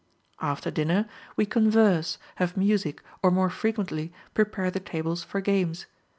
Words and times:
After 0.41 0.71
dinner, 0.71 1.07
we 1.35 1.45
converse, 1.45 2.17
have 2.37 2.57
music, 2.57 3.03
or 3.21 3.29
more 3.29 3.51
frequently, 3.51 4.11
prepare 4.33 4.71
the 4.71 4.79
tables 4.79 5.23
for 5.23 5.41
games. 5.41 5.85